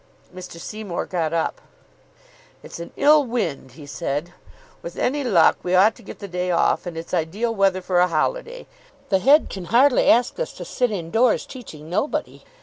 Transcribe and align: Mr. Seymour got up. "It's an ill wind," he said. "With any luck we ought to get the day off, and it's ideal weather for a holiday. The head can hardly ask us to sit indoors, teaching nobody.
Mr. 0.33 0.59
Seymour 0.59 1.05
got 1.05 1.31
up. 1.31 1.61
"It's 2.63 2.79
an 2.79 2.91
ill 2.97 3.23
wind," 3.23 3.73
he 3.73 3.85
said. 3.85 4.33
"With 4.81 4.97
any 4.97 5.23
luck 5.23 5.59
we 5.61 5.75
ought 5.75 5.93
to 5.93 6.01
get 6.01 6.17
the 6.17 6.27
day 6.27 6.49
off, 6.49 6.87
and 6.87 6.97
it's 6.97 7.13
ideal 7.13 7.53
weather 7.53 7.83
for 7.83 7.99
a 7.99 8.07
holiday. 8.07 8.65
The 9.09 9.19
head 9.19 9.47
can 9.51 9.65
hardly 9.65 10.09
ask 10.09 10.39
us 10.39 10.53
to 10.53 10.65
sit 10.65 10.89
indoors, 10.89 11.45
teaching 11.45 11.87
nobody. 11.87 12.43